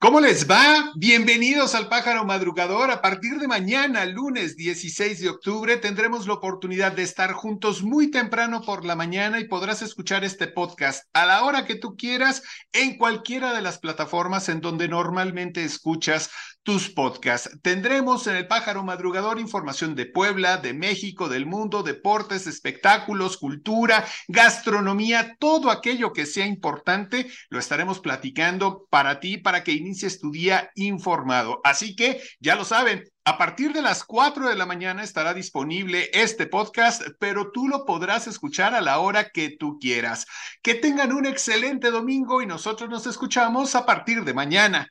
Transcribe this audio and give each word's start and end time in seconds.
¿Cómo 0.00 0.20
les 0.20 0.48
va? 0.48 0.92
Bienvenidos 0.94 1.74
al 1.74 1.88
Pájaro 1.88 2.24
Madrugador. 2.24 2.92
A 2.92 3.02
partir 3.02 3.40
de 3.40 3.48
mañana, 3.48 4.06
lunes 4.06 4.54
16 4.54 5.18
de 5.18 5.28
octubre, 5.28 5.76
tendremos 5.76 6.28
la 6.28 6.34
oportunidad 6.34 6.92
de 6.92 7.02
estar 7.02 7.32
juntos 7.32 7.82
muy 7.82 8.08
temprano 8.08 8.62
por 8.62 8.84
la 8.84 8.94
mañana 8.94 9.40
y 9.40 9.48
podrás 9.48 9.82
escuchar 9.82 10.22
este 10.22 10.46
podcast 10.46 11.08
a 11.14 11.26
la 11.26 11.42
hora 11.42 11.66
que 11.66 11.74
tú 11.74 11.96
quieras 11.96 12.44
en 12.72 12.96
cualquiera 12.96 13.52
de 13.52 13.60
las 13.60 13.78
plataformas 13.78 14.48
en 14.48 14.60
donde 14.60 14.86
normalmente 14.86 15.64
escuchas 15.64 16.30
tus 16.68 16.90
podcasts. 16.90 17.58
Tendremos 17.62 18.26
en 18.26 18.36
el 18.36 18.46
Pájaro 18.46 18.84
Madrugador 18.84 19.40
información 19.40 19.94
de 19.94 20.04
Puebla, 20.04 20.58
de 20.58 20.74
México, 20.74 21.28
del 21.28 21.46
mundo, 21.46 21.82
deportes, 21.82 22.46
espectáculos, 22.46 23.38
cultura, 23.38 24.04
gastronomía, 24.28 25.34
todo 25.38 25.70
aquello 25.70 26.12
que 26.12 26.26
sea 26.26 26.46
importante, 26.46 27.26
lo 27.48 27.58
estaremos 27.58 28.00
platicando 28.00 28.86
para 28.90 29.18
ti, 29.18 29.38
para 29.38 29.64
que 29.64 29.72
inicies 29.88 30.20
tu 30.20 30.30
día 30.30 30.70
informado. 30.74 31.60
Así 31.64 31.96
que 31.96 32.22
ya 32.40 32.54
lo 32.54 32.64
saben, 32.64 33.04
a 33.24 33.36
partir 33.36 33.72
de 33.72 33.82
las 33.82 34.04
4 34.04 34.48
de 34.48 34.54
la 34.56 34.64
mañana 34.66 35.02
estará 35.02 35.34
disponible 35.34 36.08
este 36.12 36.46
podcast, 36.46 37.02
pero 37.18 37.50
tú 37.52 37.68
lo 37.68 37.84
podrás 37.84 38.26
escuchar 38.26 38.74
a 38.74 38.80
la 38.80 39.00
hora 39.00 39.28
que 39.30 39.54
tú 39.58 39.78
quieras. 39.78 40.24
Que 40.62 40.74
tengan 40.74 41.12
un 41.12 41.26
excelente 41.26 41.90
domingo 41.90 42.40
y 42.42 42.46
nosotros 42.46 42.88
nos 42.88 43.06
escuchamos 43.06 43.74
a 43.74 43.84
partir 43.84 44.24
de 44.24 44.32
mañana. 44.34 44.88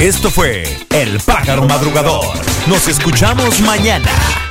Esto 0.01 0.31
fue 0.31 0.63
El 0.89 1.21
Pájaro 1.21 1.67
Madrugador. 1.67 2.35
Nos 2.67 2.89
escuchamos 2.89 3.61
mañana. 3.61 4.50